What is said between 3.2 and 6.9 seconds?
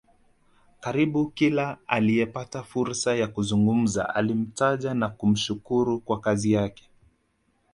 kuzungumza alimtaja na kumshukuru kwa kazi yake